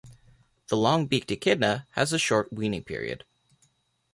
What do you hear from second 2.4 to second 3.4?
weaning period.